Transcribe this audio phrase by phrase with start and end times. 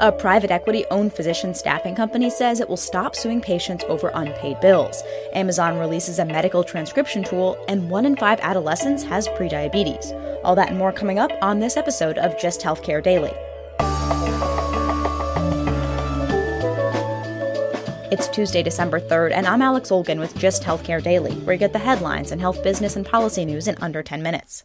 [0.00, 4.58] A private equity owned physician staffing company says it will stop suing patients over unpaid
[4.58, 5.04] bills.
[5.34, 10.12] Amazon releases a medical transcription tool, and one in five adolescents has prediabetes.
[10.42, 13.30] All that and more coming up on this episode of Gist Healthcare Daily.
[18.10, 21.72] It's Tuesday, December 3rd, and I'm Alex Olgin with Gist Healthcare Daily, where you get
[21.72, 24.64] the headlines and health business and policy news in under 10 minutes.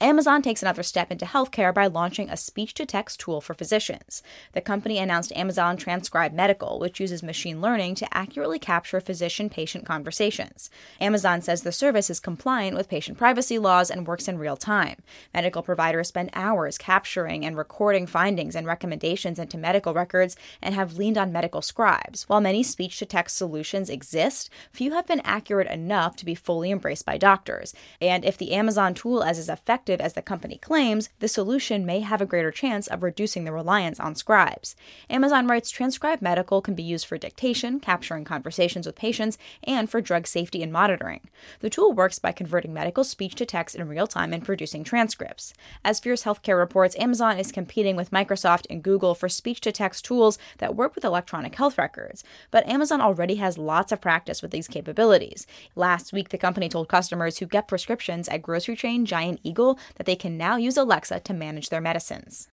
[0.00, 4.22] Amazon takes another step into healthcare by launching a speech to text tool for physicians.
[4.52, 9.84] The company announced Amazon Transcribe Medical, which uses machine learning to accurately capture physician patient
[9.84, 10.70] conversations.
[11.00, 15.02] Amazon says the service is compliant with patient privacy laws and works in real time.
[15.34, 20.96] Medical providers spend hours capturing and recording findings and recommendations into medical records and have
[20.96, 22.22] leaned on medical scribes.
[22.28, 26.70] While many speech to text solutions exist, few have been accurate enough to be fully
[26.70, 27.74] embraced by doctors.
[28.00, 32.00] And if the Amazon tool is as effective as the company claims, the solution may
[32.00, 34.76] have a greater chance of reducing the reliance on scribes.
[35.08, 40.00] Amazon writes Transcribe Medical can be used for dictation, capturing conversations with patients, and for
[40.00, 41.20] drug safety and monitoring.
[41.60, 45.54] The tool works by converting medical speech to text in real time and producing transcripts.
[45.84, 50.04] As Fierce Healthcare reports, Amazon is competing with Microsoft and Google for speech to text
[50.04, 52.24] tools that work with electronic health records.
[52.50, 55.46] But Amazon already has lots of practice with these capabilities.
[55.74, 60.06] Last week, the company told customers who get prescriptions at grocery chain Giant Eagle that
[60.06, 62.48] they can now use Alexa to manage their medicines.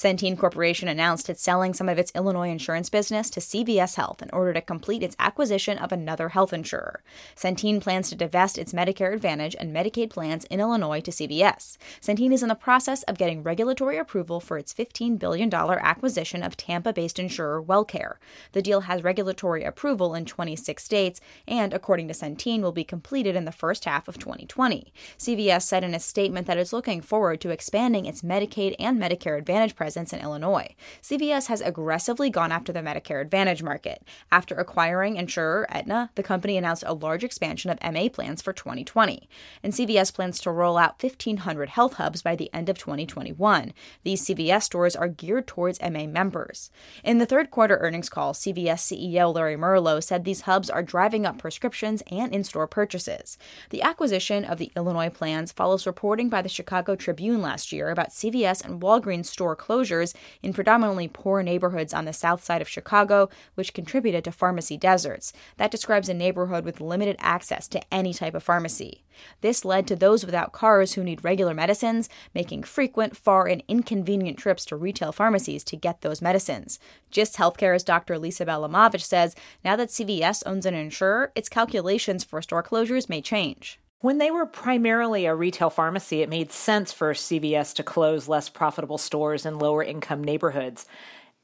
[0.00, 4.30] Centene Corporation announced it's selling some of its Illinois insurance business to CVS Health in
[4.32, 7.02] order to complete its acquisition of another health insurer.
[7.36, 11.76] Centene plans to divest its Medicare Advantage and Medicaid plans in Illinois to CVS.
[12.00, 16.56] Centene is in the process of getting regulatory approval for its $15 billion acquisition of
[16.56, 18.14] Tampa based insurer WellCare.
[18.52, 23.36] The deal has regulatory approval in 26 states and, according to Centene, will be completed
[23.36, 24.94] in the first half of 2020.
[25.18, 29.36] CVS said in a statement that it's looking forward to expanding its Medicaid and Medicare
[29.36, 30.76] Advantage presence presence in Illinois.
[31.02, 34.04] CVS has aggressively gone after the Medicare Advantage market.
[34.30, 39.28] After acquiring insurer Aetna, the company announced a large expansion of MA plans for 2020.
[39.64, 43.72] And CVS plans to roll out 1,500 health hubs by the end of 2021.
[44.04, 46.70] These CVS stores are geared towards MA members.
[47.02, 51.26] In the third quarter earnings call, CVS CEO Larry Merlo said these hubs are driving
[51.26, 53.36] up prescriptions and in store purchases.
[53.70, 58.10] The acquisition of the Illinois plans follows reporting by the Chicago Tribune last year about
[58.10, 62.68] CVS and Walgreens store closures closures in predominantly poor neighborhoods on the south side of
[62.68, 65.32] Chicago, which contributed to pharmacy deserts.
[65.56, 69.04] That describes a neighborhood with limited access to any type of pharmacy.
[69.40, 74.38] This led to those without cars who need regular medicines making frequent, far, and inconvenient
[74.38, 76.78] trips to retail pharmacies to get those medicines.
[77.10, 78.18] Gist Healthcare's Dr.
[78.18, 83.20] Lisa Bielamowicz says now that CVS owns an insurer, its calculations for store closures may
[83.20, 83.79] change.
[84.02, 88.48] When they were primarily a retail pharmacy, it made sense for CVS to close less
[88.48, 90.86] profitable stores in lower income neighborhoods.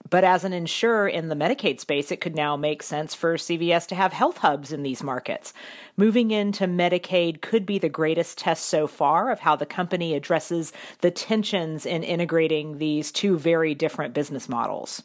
[0.09, 3.87] But as an insurer in the Medicaid space, it could now make sense for CVS
[3.89, 5.53] to have health hubs in these markets.
[5.99, 10.72] Moving into Medicaid could be the greatest test so far of how the company addresses
[11.03, 15.03] the tensions in integrating these two very different business models.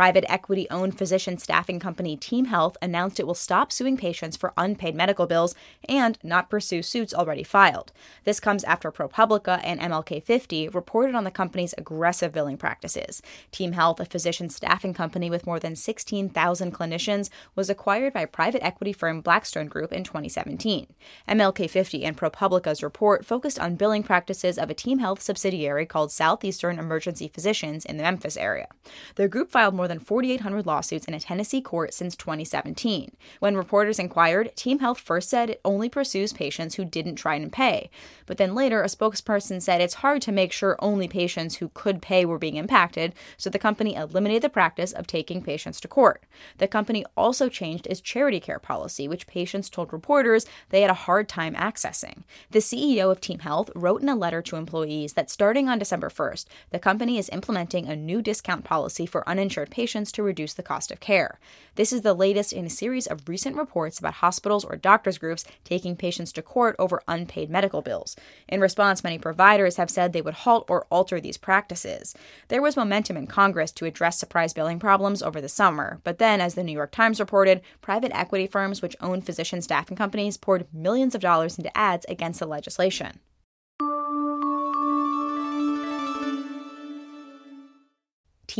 [0.00, 4.54] Private equity owned physician staffing company Team Health announced it will stop suing patients for
[4.56, 5.54] unpaid medical bills
[5.86, 7.92] and not pursue suits already filed.
[8.24, 13.20] This comes after ProPublica and MLK 50 reported on the company's aggressive billing practices.
[13.52, 18.64] Team Health, a physician staffing company with more than 16,000 clinicians, was acquired by private
[18.64, 20.86] equity firm Blackstone Group in 2017.
[21.28, 26.10] MLK 50 and ProPublica's report focused on billing practices of a Team Health subsidiary called
[26.10, 28.68] Southeastern Emergency Physicians in the Memphis area.
[29.16, 33.10] The group filed more than 4,800 lawsuits in a Tennessee court since 2017.
[33.40, 37.52] When reporters inquired, Team Health first said it only pursues patients who didn't try and
[37.52, 37.90] pay.
[38.26, 42.00] But then later, a spokesperson said it's hard to make sure only patients who could
[42.00, 46.22] pay were being impacted, so the company eliminated the practice of taking patients to court.
[46.58, 50.94] The company also changed its charity care policy, which patients told reporters they had a
[50.94, 52.22] hard time accessing.
[52.50, 56.08] The CEO of Team Health wrote in a letter to employees that starting on December
[56.08, 60.62] 1st, the company is implementing a new discount policy for uninsured patients to reduce the
[60.62, 61.38] cost of care.
[61.74, 65.44] This is the latest in a series of recent reports about hospitals or doctors' groups
[65.64, 68.14] taking patients to court over unpaid medical bills.
[68.46, 72.14] In response, many providers have said they would halt or alter these practices.
[72.48, 76.42] There was momentum in Congress to address surprise billing problems over the summer, but then,
[76.42, 80.66] as the New York Times reported, private equity firms which own physician staffing companies poured
[80.74, 83.20] millions of dollars into ads against the legislation.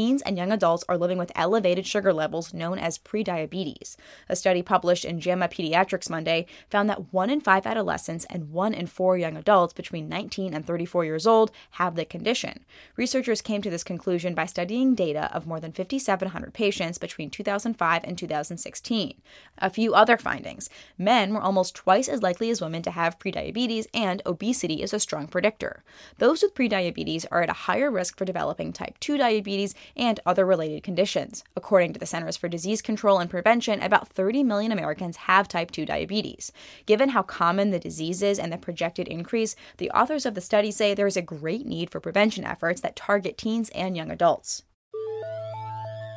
[0.00, 3.96] Teens and young adults are living with elevated sugar levels known as prediabetes.
[4.30, 8.72] A study published in JAMA Pediatrics Monday found that one in five adolescents and one
[8.72, 12.64] in four young adults between 19 and 34 years old have the condition.
[12.96, 18.02] Researchers came to this conclusion by studying data of more than 5,700 patients between 2005
[18.04, 19.20] and 2016.
[19.58, 23.86] A few other findings men were almost twice as likely as women to have prediabetes,
[23.92, 25.84] and obesity is a strong predictor.
[26.16, 30.44] Those with prediabetes are at a higher risk for developing type 2 diabetes and other
[30.44, 31.44] related conditions.
[31.56, 35.70] According to the Centers for Disease Control and Prevention, about 30 million Americans have type
[35.70, 36.52] 2 diabetes.
[36.86, 40.70] Given how common the disease is and the projected increase, the authors of the study
[40.70, 44.62] say there is a great need for prevention efforts that target teens and young adults.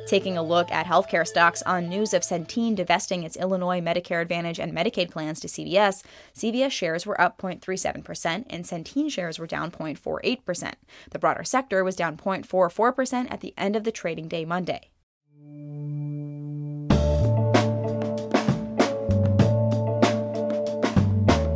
[0.06, 4.60] Taking a look at healthcare stocks on news of Centene divesting its Illinois Medicare Advantage
[4.60, 6.02] and Medicaid plans to CVS,
[6.36, 10.74] CVS shares were up 0.37% and Centene shares were down 0.48%.
[11.10, 14.90] The broader sector was down 0.44% at the end of the trading day Monday.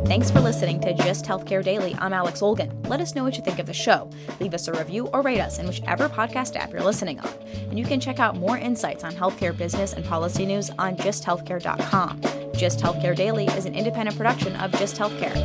[0.09, 1.95] Thanks for listening to Gist Healthcare Daily.
[1.99, 2.71] I'm Alex Olgin.
[2.89, 4.09] Let us know what you think of the show.
[4.39, 7.31] Leave us a review or rate us in whichever podcast app you're listening on.
[7.69, 12.21] And you can check out more insights on healthcare business and policy news on gisthealthcare.com.
[12.55, 15.35] Gist Healthcare Daily is an independent production of Gist Healthcare.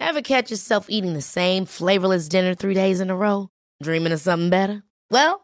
[0.00, 3.50] Ever catch yourself eating the same flavorless dinner three days in a row?
[3.82, 4.82] Dreaming of something better?
[5.10, 5.43] Well,